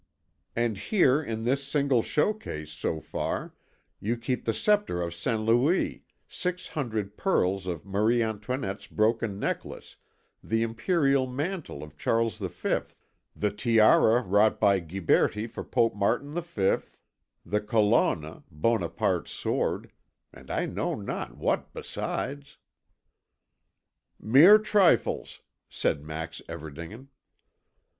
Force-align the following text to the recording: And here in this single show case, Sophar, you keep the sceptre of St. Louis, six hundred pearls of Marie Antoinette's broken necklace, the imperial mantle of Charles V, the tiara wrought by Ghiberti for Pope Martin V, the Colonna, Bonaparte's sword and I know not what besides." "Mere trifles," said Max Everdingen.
And 0.55 0.79
here 0.79 1.21
in 1.21 1.43
this 1.43 1.63
single 1.63 2.01
show 2.01 2.33
case, 2.33 2.73
Sophar, 2.73 3.53
you 3.99 4.17
keep 4.17 4.45
the 4.45 4.51
sceptre 4.55 4.99
of 4.99 5.13
St. 5.13 5.39
Louis, 5.39 6.03
six 6.27 6.69
hundred 6.69 7.17
pearls 7.17 7.67
of 7.67 7.85
Marie 7.85 8.23
Antoinette's 8.23 8.87
broken 8.87 9.39
necklace, 9.39 9.97
the 10.43 10.63
imperial 10.63 11.27
mantle 11.27 11.83
of 11.83 11.99
Charles 11.99 12.39
V, 12.39 12.79
the 13.35 13.51
tiara 13.51 14.23
wrought 14.23 14.59
by 14.59 14.79
Ghiberti 14.79 15.45
for 15.45 15.63
Pope 15.63 15.93
Martin 15.93 16.33
V, 16.33 16.77
the 17.45 17.61
Colonna, 17.61 18.41
Bonaparte's 18.49 19.29
sword 19.29 19.91
and 20.33 20.49
I 20.49 20.65
know 20.65 20.95
not 20.95 21.37
what 21.37 21.71
besides." 21.73 22.57
"Mere 24.19 24.57
trifles," 24.57 25.41
said 25.69 26.03
Max 26.03 26.41
Everdingen. 26.49 27.09